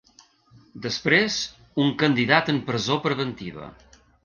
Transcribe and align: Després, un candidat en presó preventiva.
Després, 0.85 1.37
un 1.85 1.93
candidat 2.05 2.51
en 2.55 2.65
presó 2.73 2.99
preventiva. 3.07 3.71